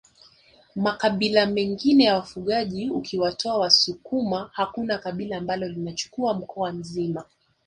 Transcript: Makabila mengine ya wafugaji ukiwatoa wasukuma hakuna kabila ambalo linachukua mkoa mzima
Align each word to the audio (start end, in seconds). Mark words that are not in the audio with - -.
Makabila 0.75 1.45
mengine 1.45 2.03
ya 2.03 2.15
wafugaji 2.15 2.89
ukiwatoa 2.89 3.57
wasukuma 3.57 4.49
hakuna 4.53 4.97
kabila 4.97 5.37
ambalo 5.37 5.67
linachukua 5.67 6.33
mkoa 6.33 6.71
mzima 6.73 7.25